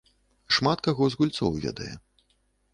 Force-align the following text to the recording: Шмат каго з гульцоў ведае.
Шмат 0.57 0.81
каго 0.87 1.03
з 1.15 1.21
гульцоў 1.21 1.55
ведае. 1.69 1.93